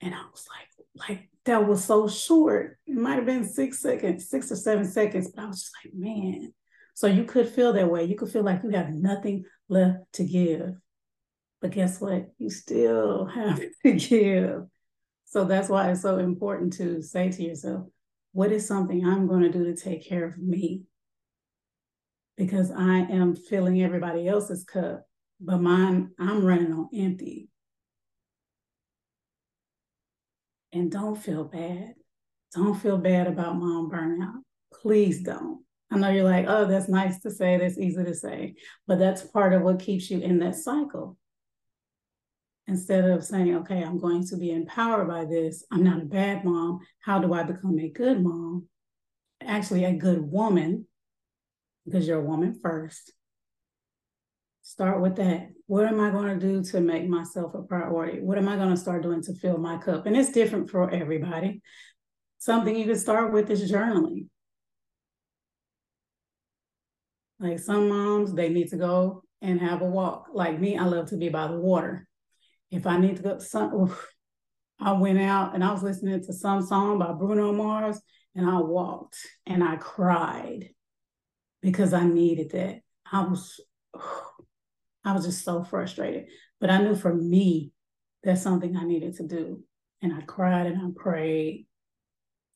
[0.02, 2.78] And I was like, like that was so short.
[2.86, 5.94] It might have been six seconds, six or seven seconds, but I was just like,
[5.94, 6.54] man.
[6.94, 8.04] So you could feel that way.
[8.04, 10.76] You could feel like you have nothing left to give.
[11.62, 12.32] But guess what?
[12.38, 14.64] You still have to give.
[15.26, 17.88] So that's why it's so important to say to yourself,
[18.34, 20.84] what is something I'm going to do to take care of me?
[22.38, 25.06] Because I am filling everybody else's cup,
[25.40, 27.50] but mine, I'm running on empty.
[30.72, 31.94] And don't feel bad.
[32.56, 34.42] Don't feel bad about mom burnout.
[34.82, 35.64] Please don't.
[35.94, 38.56] I know you're like, oh, that's nice to say, that's easy to say,
[38.88, 41.18] but that's part of what keeps you in that cycle.
[42.66, 46.44] Instead of saying, okay, I'm going to be empowered by this, I'm not a bad
[46.44, 46.80] mom.
[47.02, 48.68] How do I become a good mom?
[49.46, 50.88] Actually, a good woman,
[51.86, 53.14] because you're a woman first.
[54.64, 55.50] Start with that.
[55.68, 58.22] What am I going to do to make myself a priority?
[58.22, 60.08] What am I going to start doing to fill my cup?
[60.08, 61.62] And it's different for everybody.
[62.40, 64.28] Something you can start with is journaling.
[67.44, 70.28] Like some moms, they need to go and have a walk.
[70.34, 72.08] Like me, I love to be by the water.
[72.72, 74.14] If I need to go some, oof,
[74.80, 78.00] I went out and I was listening to some song by Bruno Mars
[78.34, 80.70] and I walked and I cried
[81.62, 82.80] because I needed that.
[83.12, 83.60] I was,
[85.04, 86.28] I was just so frustrated.
[86.62, 87.74] But I knew for me,
[88.24, 89.64] that's something I needed to do.
[90.02, 91.68] And I cried and I prayed.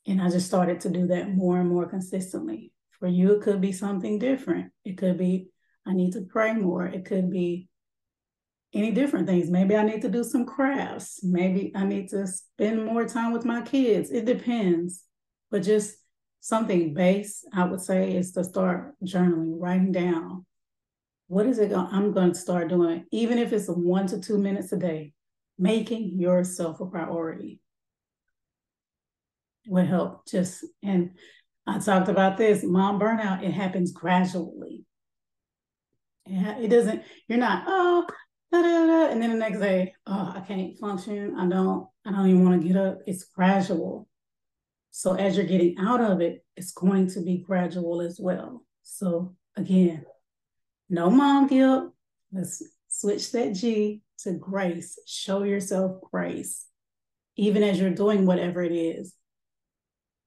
[0.05, 2.71] And I just started to do that more and more consistently.
[2.99, 4.71] For you, it could be something different.
[4.83, 5.49] It could be,
[5.85, 6.85] I need to pray more.
[6.85, 7.69] It could be
[8.73, 9.49] any different things.
[9.49, 11.23] Maybe I need to do some crafts.
[11.23, 14.11] Maybe I need to spend more time with my kids.
[14.11, 15.03] It depends.
[15.51, 15.95] But just
[16.41, 20.45] something base, I would say, is to start journaling, writing down
[21.27, 24.37] what is it going, I'm going to start doing, even if it's one to two
[24.37, 25.13] minutes a day,
[25.57, 27.59] making yourself a priority
[29.67, 30.25] will help.
[30.25, 31.11] Just and
[31.67, 33.43] I talked about this mom burnout.
[33.43, 34.85] It happens gradually.
[36.25, 37.03] It doesn't.
[37.27, 37.65] You're not.
[37.67, 38.05] Oh,
[38.51, 41.35] da, da, da, and then the next day, oh, I can't function.
[41.37, 41.87] I don't.
[42.05, 42.99] I don't even want to get up.
[43.05, 44.07] It's gradual.
[44.91, 48.63] So as you're getting out of it, it's going to be gradual as well.
[48.83, 50.05] So again,
[50.89, 51.93] no mom guilt.
[52.31, 54.97] Let's switch that G to grace.
[55.05, 56.65] Show yourself grace,
[57.35, 59.13] even as you're doing whatever it is.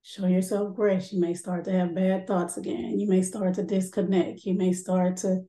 [0.03, 1.13] Show yourself grace.
[1.13, 2.99] You may start to have bad thoughts again.
[2.99, 4.45] You may start to disconnect.
[4.45, 5.43] You may start to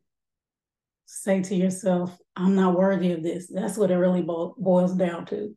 [1.06, 3.48] say to yourself, I'm not worthy of this.
[3.48, 5.56] That's what it really bo- boils down to.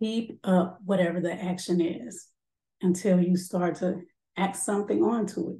[0.00, 2.28] Keep up whatever the action is
[2.80, 4.00] until you start to
[4.36, 5.58] act something onto it.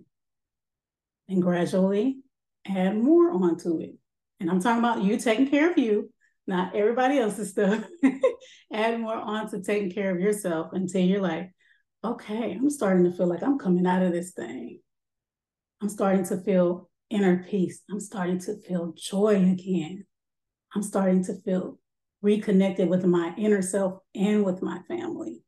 [1.29, 2.19] And gradually
[2.67, 3.95] add more onto it.
[4.41, 6.11] And I'm talking about you taking care of you,
[6.47, 7.85] not everybody else's stuff.
[8.73, 11.53] add more onto taking care of yourself until you're like,
[12.05, 14.81] okay, I'm starting to feel like I'm coming out of this thing.
[15.81, 17.83] I'm starting to feel inner peace.
[17.91, 20.05] I'm starting to feel joy again.
[20.75, 21.79] I'm starting to feel
[22.23, 25.43] reconnected with my inner self and with my family.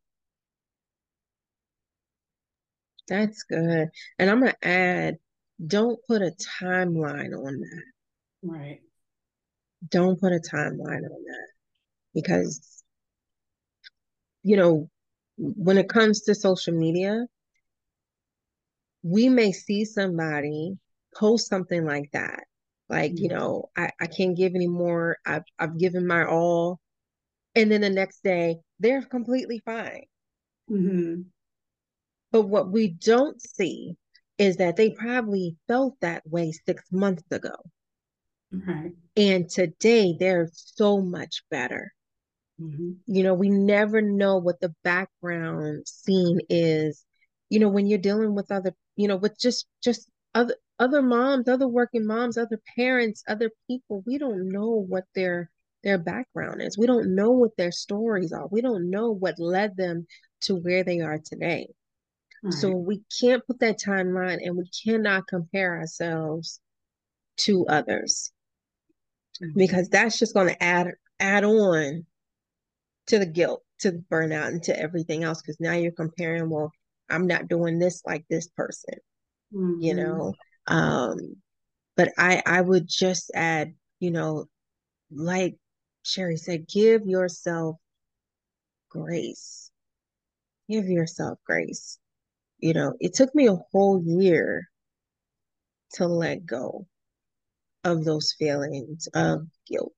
[3.08, 3.88] That's good.
[4.18, 5.16] And I'm going to add
[5.64, 7.82] don't put a timeline on that.
[8.42, 8.80] Right.
[9.88, 11.48] Don't put a timeline on that
[12.14, 12.82] because,
[14.42, 14.90] you know,
[15.36, 17.26] when it comes to social media,
[19.02, 20.78] we may see somebody
[21.14, 22.44] post something like that.
[22.88, 23.22] Like, mm-hmm.
[23.22, 25.18] you know, I, I can't give anymore.
[25.26, 26.80] I've, I've given my all.
[27.54, 30.04] And then the next day, they're completely fine.
[30.70, 31.22] Mm-hmm.
[32.32, 33.96] But what we don't see
[34.38, 37.54] is that they probably felt that way six months ago.
[38.50, 38.92] Right.
[39.16, 41.92] And today they're so much better.
[42.60, 42.92] Mm-hmm.
[43.06, 47.04] You know, we never know what the background scene is.
[47.50, 51.48] You know, when you're dealing with other, you know, with just just other other moms,
[51.48, 55.50] other working moms, other parents, other people, we don't know what their
[55.82, 56.78] their background is.
[56.78, 58.46] We don't know what their stories are.
[58.50, 60.06] We don't know what led them
[60.42, 61.68] to where they are today.
[62.42, 62.52] Right.
[62.54, 66.60] So we can't put that timeline and we cannot compare ourselves
[67.38, 68.32] to others
[69.42, 69.58] mm-hmm.
[69.58, 72.04] because that's just going to add add on
[73.08, 75.42] to the guilt, to the burnout, and to everything else.
[75.42, 76.70] Because now you're comparing, well,
[77.10, 78.94] I'm not doing this like this person,
[79.54, 79.80] mm-hmm.
[79.80, 80.34] you know.
[80.66, 81.18] Um,
[81.96, 84.46] but I I would just add, you know,
[85.10, 85.56] like
[86.04, 87.76] Chari said, give yourself
[88.90, 89.70] grace.
[90.68, 91.98] Give yourself grace
[92.64, 94.70] you know, it took me a whole year
[95.92, 96.86] to let go
[97.84, 99.92] of those feelings of guilt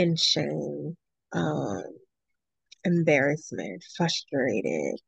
[0.00, 0.96] and shame,
[1.32, 1.84] um,
[2.84, 4.98] embarrassment, frustrated,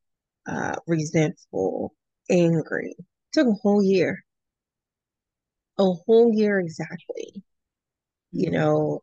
[0.46, 1.94] uh, resentful,
[2.30, 2.94] angry.
[2.98, 4.24] It took a whole year.
[5.78, 7.42] A whole year exactly.
[8.32, 8.54] You mm-hmm.
[8.54, 9.02] know,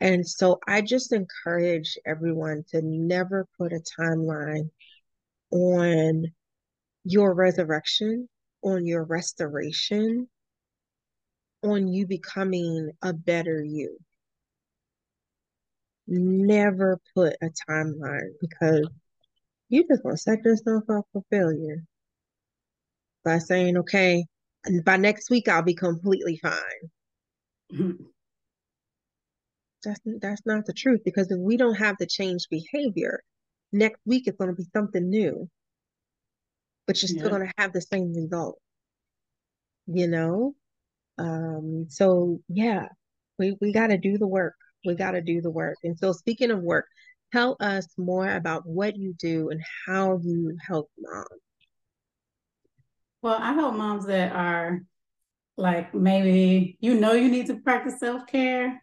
[0.00, 4.70] and so I just encourage everyone to never put a timeline
[5.50, 6.24] on
[7.04, 8.28] your resurrection,
[8.62, 10.28] on your restoration,
[11.62, 13.98] on you becoming a better you.
[16.06, 18.88] Never put a timeline because
[19.68, 21.84] you just want to set yourself up for failure
[23.24, 24.24] by saying, okay,
[24.84, 26.90] by next week I'll be completely fine.
[27.72, 28.04] Mm-hmm.
[29.84, 33.22] That's that's not the truth because if we don't have the change behavior,
[33.72, 35.48] next week it's going to be something new
[36.86, 37.30] but you're still yeah.
[37.30, 38.58] going to have the same result
[39.86, 40.54] you know
[41.18, 42.88] um so yeah
[43.38, 44.54] We we got to do the work.
[44.84, 45.78] We got to do the work.
[45.84, 46.86] And so, speaking of work,
[47.32, 51.26] tell us more about what you do and how you help moms.
[53.22, 54.80] Well, I help moms that are
[55.56, 58.82] like maybe you know you need to practice self care,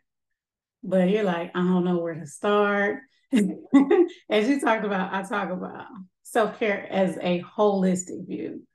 [0.84, 3.02] but you're like, I don't know where to start.
[3.34, 5.86] as you talked about, I talk about
[6.24, 8.66] self care as a holistic view,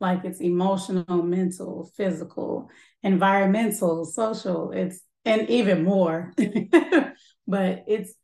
[0.00, 2.68] like it's emotional, mental, physical,
[3.02, 4.72] environmental, social.
[4.72, 6.32] It's and even more.
[7.46, 8.14] but it's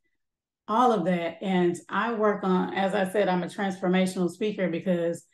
[0.67, 1.39] all of that.
[1.43, 5.25] And I work on, as I said, I'm a transformational speaker because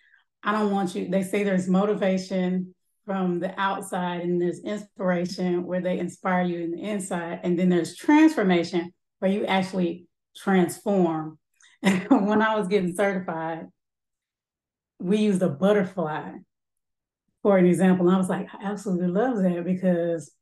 [0.43, 5.81] I don't want you, they say there's motivation from the outside and there's inspiration where
[5.81, 7.41] they inspire you in the inside.
[7.43, 10.07] And then there's transformation where you actually
[10.37, 11.39] transform.
[11.83, 13.67] when I was getting certified,
[14.99, 16.33] we used a butterfly
[17.43, 18.07] for an example.
[18.07, 20.33] And I was like, I absolutely love that because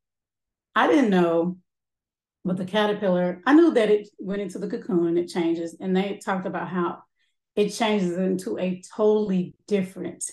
[0.75, 1.59] I didn't know
[2.45, 5.77] with the caterpillar, I knew that it went into the cocoon and it changes.
[5.81, 7.03] And they talked about how
[7.55, 10.25] it changes into a totally different.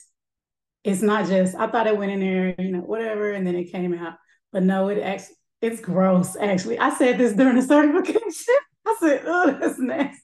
[0.84, 3.72] It's not just, I thought it went in there, you know, whatever, and then it
[3.72, 4.16] came out.
[4.52, 6.80] But no, it actually, it's gross, actually.
[6.80, 8.56] I said this during the certification.
[8.88, 10.22] I said, oh, that's nasty.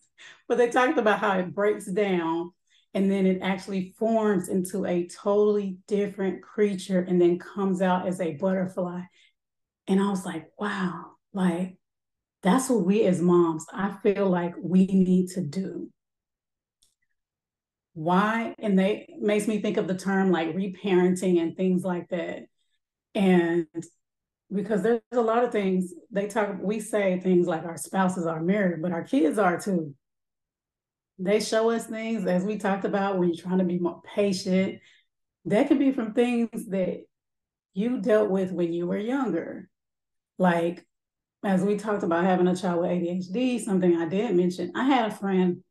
[0.48, 2.52] But they talked about how it breaks down
[2.94, 8.22] and then it actually forms into a totally different creature and then comes out as
[8.22, 9.02] a butterfly.
[9.88, 11.78] And I was like, wow, like
[12.44, 15.90] that's what we as moms, I feel like we need to do.
[17.94, 18.56] Why?
[18.60, 22.44] And they makes me think of the term like reparenting and things like that.
[23.14, 23.68] And
[24.54, 28.42] because there's a lot of things they talk, we say things like our spouses are
[28.42, 29.96] married, but our kids are too.
[31.18, 34.80] They show us things as we talked about when you're trying to be more patient.
[35.46, 37.06] That could be from things that
[37.74, 39.70] you dealt with when you were younger.
[40.38, 40.86] Like
[41.46, 45.12] as we talked about having a child with ADHD, something I did mention, I had
[45.12, 45.64] a friend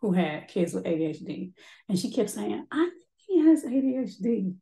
[0.00, 1.52] who had kids with ADHD,
[1.88, 4.54] and she kept saying, I think he has ADHD.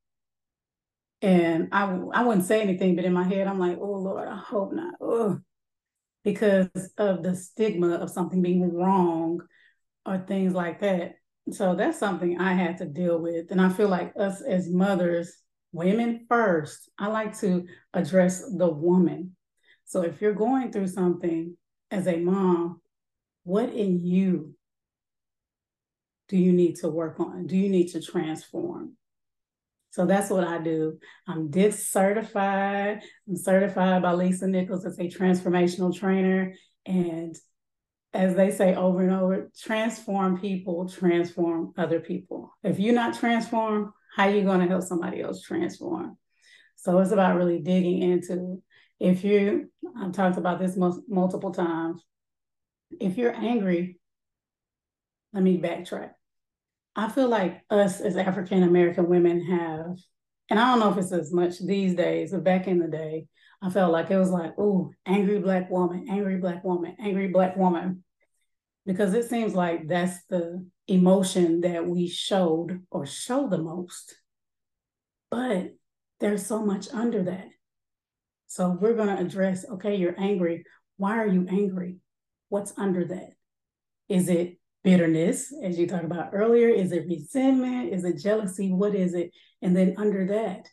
[1.21, 4.37] And I, I wouldn't say anything, but in my head, I'm like, oh Lord, I
[4.37, 4.95] hope not.
[5.01, 5.41] Ugh.
[6.23, 9.41] Because of the stigma of something being wrong
[10.07, 11.17] or things like that.
[11.51, 13.51] So that's something I had to deal with.
[13.51, 15.35] And I feel like us as mothers,
[15.73, 19.37] women first, I like to address the woman
[19.85, 21.57] so if you're going through something
[21.91, 22.80] as a mom,
[23.45, 24.55] what in you
[26.28, 27.47] do you need to work on?
[27.47, 28.97] Do you need to transform?
[29.91, 30.99] So that's what I do.
[31.28, 33.03] I'm DISC certified.
[33.28, 36.55] I'm certified by Lisa Nichols as a transformational trainer.
[36.85, 37.37] And
[38.12, 42.53] as they say over and over, transform people, transform other people.
[42.64, 46.16] If you're not transformed, how are you going to help somebody else transform?
[46.76, 48.62] So it's about really digging into
[49.05, 52.03] if you, I've talked about this most, multiple times,
[52.99, 53.99] if you're angry,
[55.35, 56.13] let me backtrack.
[56.97, 59.99] I feel like us as African American women have,
[60.49, 63.27] and I don't know if it's as much these days, but back in the day,
[63.61, 67.57] I felt like it was like, oh, angry black woman, angry black woman, angry black
[67.57, 68.05] woman.
[68.87, 74.15] Because it seems like that's the emotion that we showed or show the most.
[75.31, 75.75] But
[76.21, 77.49] there's so much under that.
[78.55, 80.65] So we're going to address okay, you're angry.
[80.97, 81.97] Why are you angry?
[82.51, 83.31] What's under that?
[84.09, 86.69] Is it bitterness, as you talked about earlier?
[86.69, 87.93] Is it resentment?
[87.93, 88.71] Is it jealousy?
[88.71, 89.33] What is it?
[89.61, 90.69] And then under that,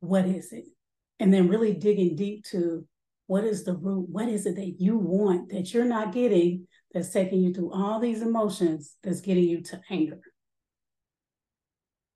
[0.00, 0.64] what is it?
[1.20, 2.86] And then really digging deep to
[3.26, 4.08] what is the root?
[4.08, 8.00] What is it that you want that you're not getting that's taking you through all
[8.00, 10.22] these emotions that's getting you to anger?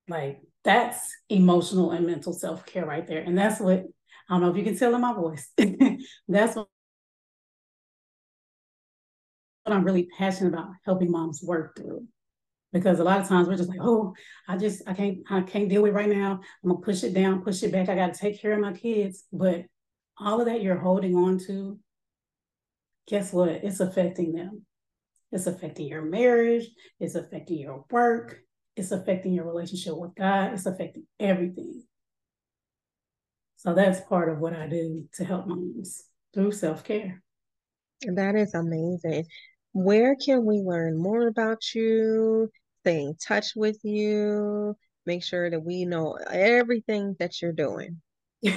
[0.09, 3.21] Like that's emotional and mental self care right there.
[3.21, 3.85] And that's what
[4.31, 5.49] I don't know if you can tell in my voice.
[6.29, 6.69] That's what
[9.67, 12.07] I'm really passionate about helping moms work through.
[12.73, 14.15] Because a lot of times we're just like, oh,
[14.47, 16.41] I just I can't I can't deal with it right now.
[16.63, 17.89] I'm gonna push it down, push it back.
[17.89, 19.25] I gotta take care of my kids.
[19.33, 19.65] But
[20.17, 21.77] all of that you're holding on to,
[23.09, 23.49] guess what?
[23.49, 24.65] It's affecting them.
[25.33, 26.69] It's affecting your marriage,
[27.01, 28.41] it's affecting your work,
[28.77, 31.85] it's affecting your relationship with God, it's affecting everything.
[33.61, 37.23] So that's part of what I do to help moms through self care.
[38.01, 39.27] That is amazing.
[39.73, 42.51] Where can we learn more about you?
[42.81, 44.75] Stay in touch with you.
[45.05, 48.01] Make sure that we know everything that you're doing.
[48.41, 48.55] you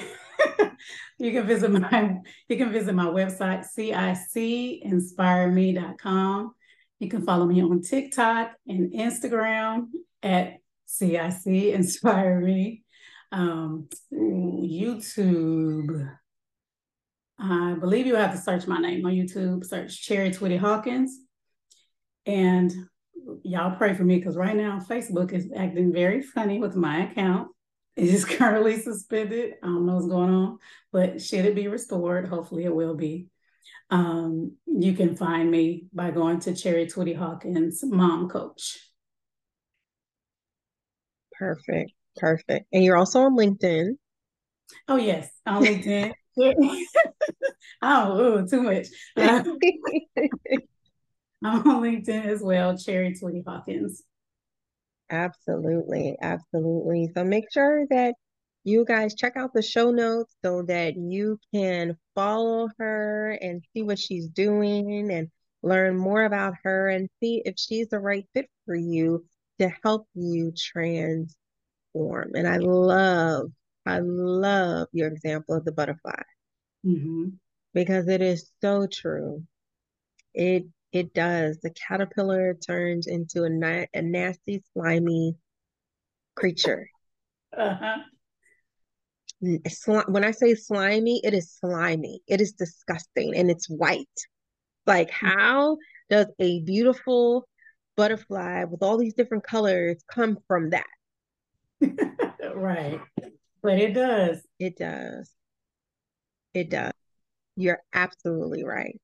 [1.19, 6.55] can visit my you can visit my website cicinspireme.com.
[6.99, 9.87] You can follow me on TikTok and Instagram
[10.21, 12.83] at CIC Inspire Me
[13.33, 16.09] um, YouTube.
[17.39, 21.17] I believe you have to search my name on YouTube, search Chari Twitty-Hawkings.
[22.25, 22.71] And
[23.43, 27.49] y'all pray for me because right now Facebook is acting very funny with my account.
[27.95, 29.55] It is currently suspended.
[29.61, 30.59] I don't know what's going on,
[30.91, 32.29] but should it be restored?
[32.29, 33.27] Hopefully it will be.
[33.89, 38.79] Um, you can find me by going to Cherry Twitty Hawkins Mom Coach.
[41.37, 41.91] Perfect.
[42.15, 42.67] Perfect.
[42.71, 43.97] And you're also on LinkedIn.
[44.87, 46.13] Oh, yes, on LinkedIn.
[47.81, 48.87] oh, ooh, too much.
[49.17, 49.47] I'm
[51.43, 54.01] on LinkedIn as well, Chari Twitty-Hawkings.
[55.09, 56.15] Absolutely.
[56.21, 57.11] Absolutely.
[57.13, 58.15] So make sure that
[58.63, 63.83] you guys check out the show notes so that you can follow her and see
[63.83, 65.27] what she's doing and
[65.61, 69.25] learn more about her and see if she's the right fit for you
[69.59, 70.51] to help you
[71.93, 72.31] transform.
[72.35, 73.51] And I love,
[73.85, 76.21] I love your example of the butterfly
[76.85, 77.29] Mm-hmm.
[77.73, 79.43] because it is so true.
[80.33, 81.59] It it does.
[81.63, 85.35] The caterpillar turns into a, na- a nasty, slimy
[86.35, 86.85] creature.
[87.57, 87.99] Uh-huh.
[90.07, 92.19] When I say slimy, it is slimy.
[92.27, 94.07] It is disgusting and it's white.
[94.85, 95.77] Like, how
[96.09, 97.47] does a beautiful
[97.95, 100.85] butterfly with all these different colors come from that?
[102.55, 102.99] right.
[103.61, 104.45] But it does.
[104.59, 105.31] It does.
[106.53, 106.91] It does.
[107.55, 108.99] You're absolutely right.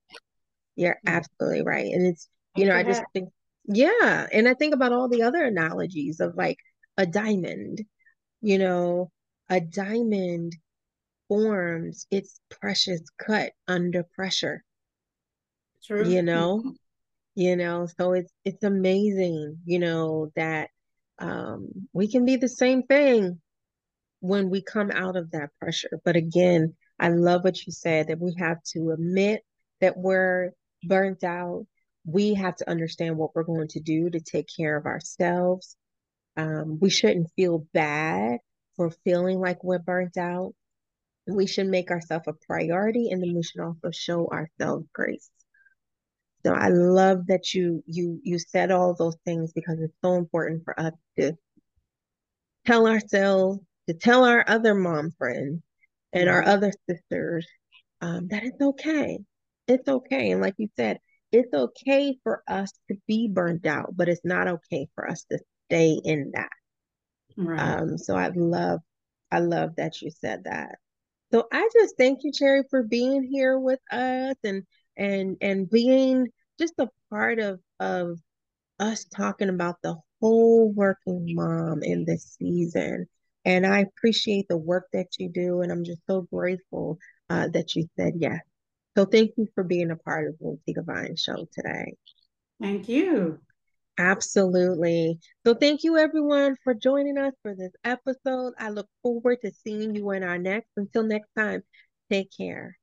[0.76, 1.16] You're mm-hmm.
[1.16, 1.92] absolutely right.
[1.92, 3.30] And it's, you know, I just think,
[3.66, 4.28] yeah.
[4.32, 6.58] And I think about all the other analogies of like
[6.98, 7.84] a diamond,
[8.42, 9.12] you know,
[9.50, 10.56] a diamond
[11.28, 14.64] forms its precious cut under pressure.
[15.86, 16.08] True.
[16.08, 16.74] You know,
[17.36, 20.70] you know, so it's it's amazing, you know, that
[21.20, 23.42] um we can be the same thing
[24.22, 26.00] when we come out of that pressure.
[26.04, 29.44] But again, I love what you said that we have to admit
[29.82, 30.52] that we're
[30.84, 31.66] burnt out.
[32.06, 35.76] We have to understand what we're going to do to take care of ourselves.
[36.38, 38.40] Um, we shouldn't feel bad
[38.76, 40.54] for feeling like we're burnt out.
[41.28, 45.30] We should make ourselves a priority and then we should also show ourselves grace.
[46.50, 50.64] So I love that you you you said all those things because it's so important
[50.64, 51.34] for us to
[52.66, 55.62] tell ourselves, to tell our other mom friends
[56.12, 57.46] and our other sisters
[58.02, 59.20] um, that it's okay.
[59.68, 60.32] It's okay.
[60.32, 60.98] And like you said,
[61.32, 65.38] it's okay for us to be burnt out, but it's not okay for us to
[65.68, 66.50] stay in that.
[67.38, 67.60] Right.
[67.60, 68.80] Um, so I love,
[69.32, 70.80] I love that you said that.
[71.32, 74.64] So I just thank you, Chari, for being here with us and
[74.98, 76.28] and and being
[76.60, 78.20] just a part of of
[78.80, 83.08] us talking about the whole working mom in this season.
[83.46, 86.98] And I appreciate the work that you do, and I'm just so grateful
[87.30, 88.42] uh, that you said yes.
[88.98, 91.96] So thank you for being a part of the Tika Vine show today.
[92.62, 93.40] Thank you.
[93.98, 95.20] Absolutely.
[95.46, 98.54] So thank you everyone for joining us for this episode.
[98.58, 100.70] I look forward to seeing you in our next.
[100.78, 101.64] Until next time,
[102.10, 102.79] take care.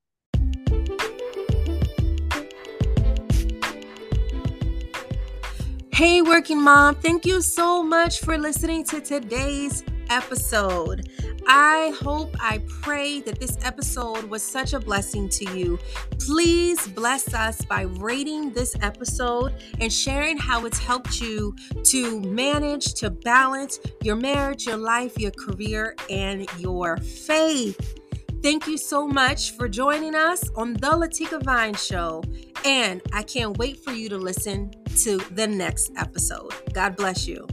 [5.97, 11.09] Hey, working mom, thank you so much for listening to today's episode.
[11.47, 15.79] I hope, I pray that this episode was such a blessing to you.
[16.19, 22.93] Please bless us by rating this episode and sharing how it's helped you to manage,
[22.93, 27.97] to balance your marriage, your life, your career, and your faith.
[28.47, 32.23] Thank you so much for joining us on the Latika Vine Show.
[32.63, 34.71] And I can't wait for you to listen
[35.03, 36.53] to the next episode.
[36.71, 37.45] God bless you.